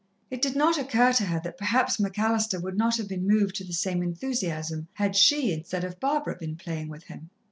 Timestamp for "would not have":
2.59-3.07